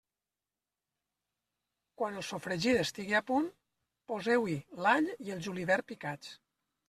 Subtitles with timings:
[2.01, 3.45] Quan el sofregit estigui a punt,
[4.13, 4.55] poseu-hi
[4.87, 6.35] l'all i el julivert picats.